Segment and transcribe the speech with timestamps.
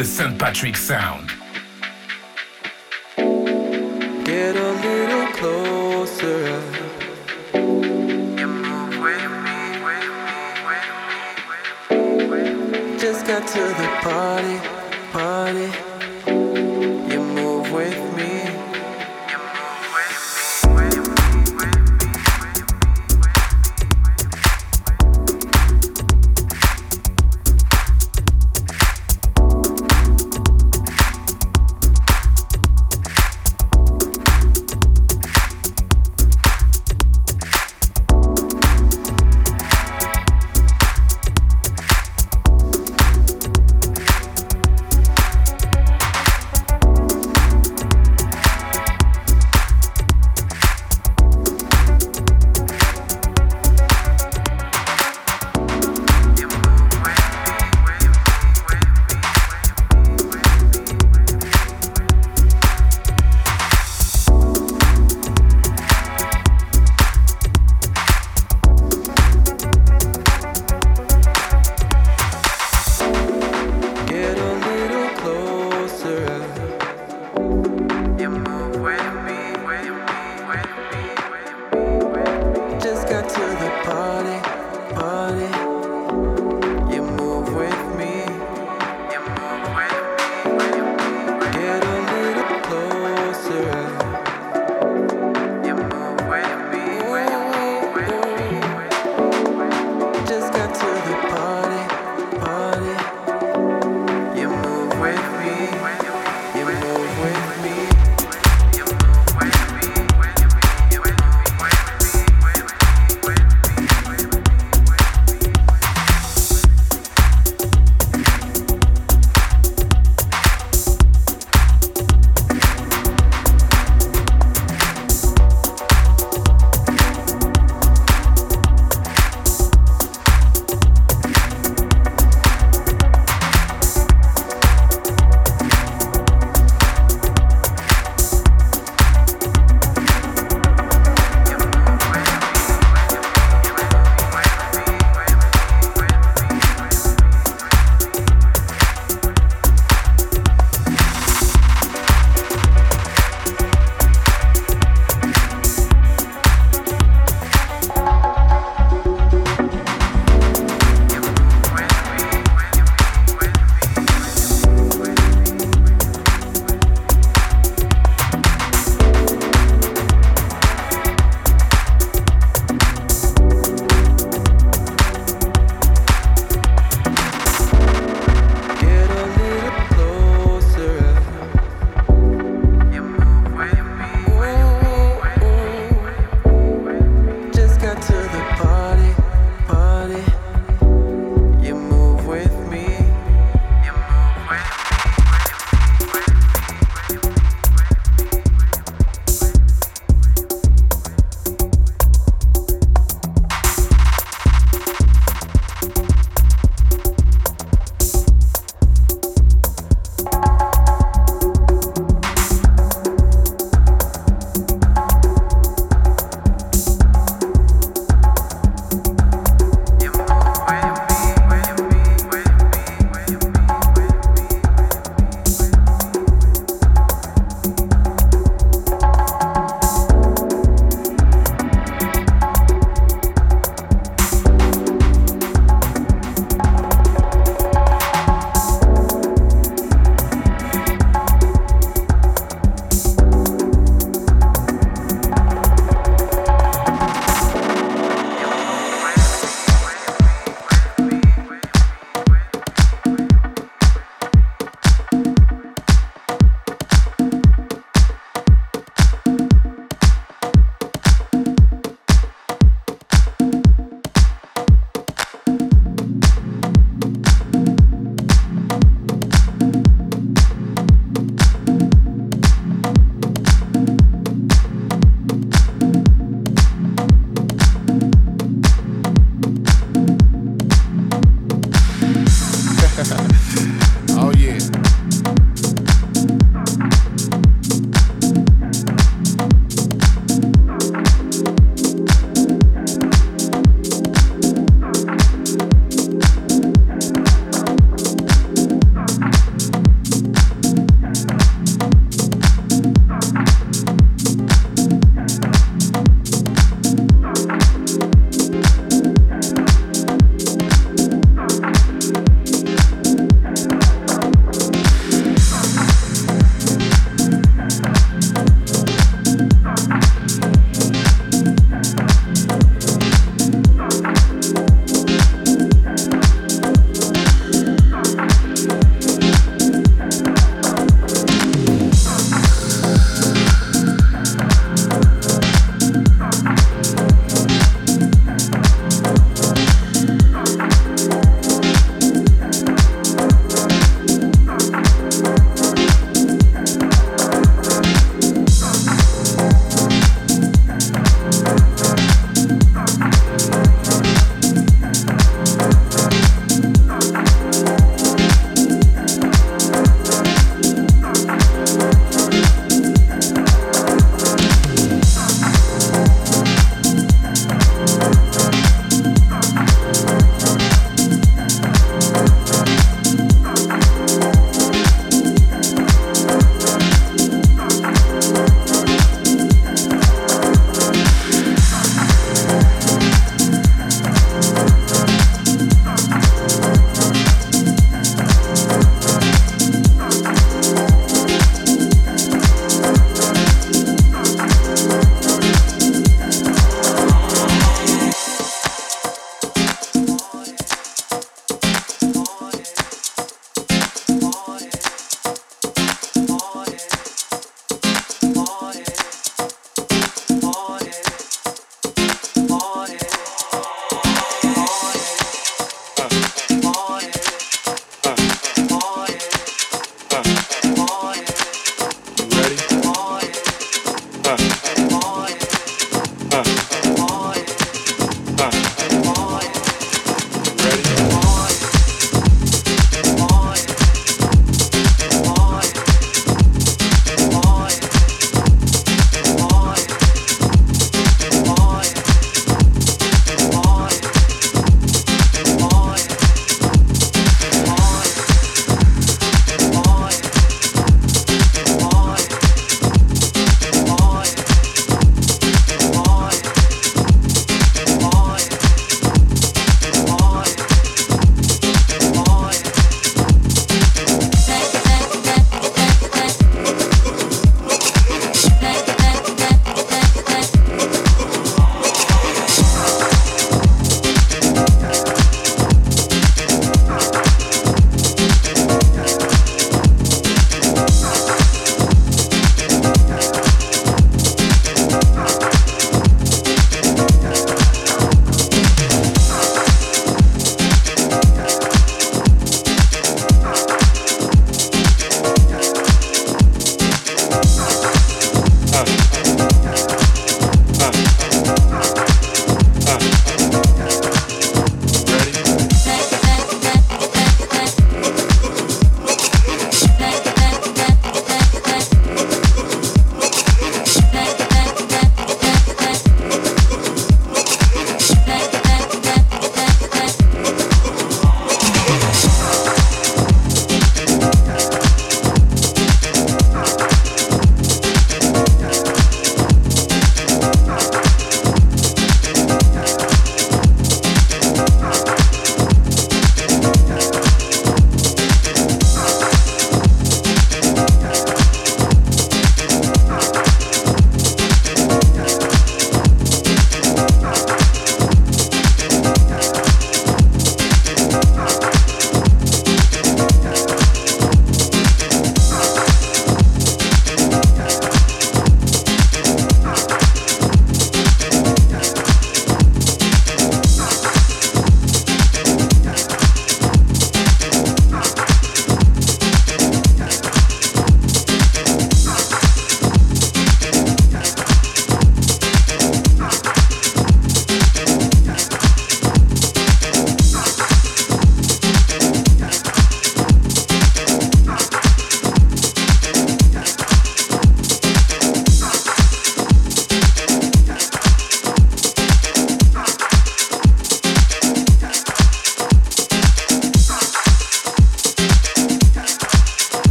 [0.00, 0.38] the St.
[0.38, 1.28] Patrick sound.
[4.24, 6.62] Get a little closer.
[12.98, 14.69] Just got to the party.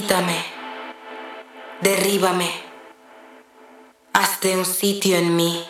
[0.00, 0.36] Visítame,
[1.82, 2.48] derríbame,
[4.14, 5.62] hazte un sitio en mí.